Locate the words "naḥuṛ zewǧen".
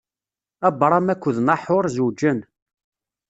1.47-2.39